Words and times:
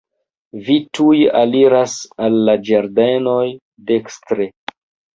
Vi 0.69 0.77
tuj 0.99 1.17
aliras 1.41 1.95
al 2.29 2.41
la 2.49 2.57
ĝardenoj, 2.73 3.47
dekstre. 3.95 4.53